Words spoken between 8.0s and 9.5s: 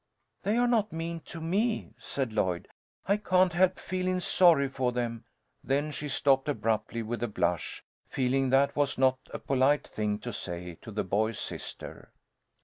feeling that was not a